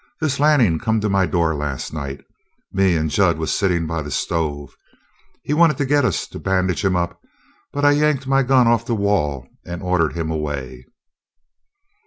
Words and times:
This 0.19 0.39
Lanning 0.39 0.79
come 0.79 0.99
to 1.01 1.09
my 1.09 1.27
door 1.27 1.53
last 1.53 1.93
night. 1.93 2.25
Me 2.73 2.95
and 2.97 3.07
Jud 3.07 3.37
was 3.37 3.55
sittin' 3.55 3.85
by 3.85 4.01
the 4.01 4.09
stove. 4.09 4.75
He 5.43 5.53
wanted 5.53 5.77
to 5.77 5.85
get 5.85 6.03
us 6.05 6.25
to 6.29 6.39
bandage 6.39 6.83
him 6.83 6.95
up, 6.95 7.21
but 7.71 7.85
I 7.85 7.91
yanked 7.91 8.25
my 8.25 8.41
gun 8.41 8.65
off'n 8.67 8.87
the 8.87 8.95
wall 8.95 9.47
and 9.63 9.83
ordered 9.83 10.13
him 10.13 10.31
away." 10.31 10.87